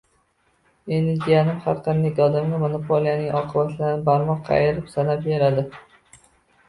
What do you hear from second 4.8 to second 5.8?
sanab beradi–